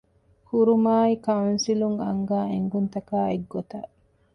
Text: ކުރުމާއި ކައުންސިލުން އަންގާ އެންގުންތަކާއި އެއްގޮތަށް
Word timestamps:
ކުރުމާއި 0.47 1.15
ކައުންސިލުން 1.25 1.97
އަންގާ 2.05 2.39
އެންގުންތަކާއި 2.51 3.29
އެއްގޮތަށް 3.33 3.91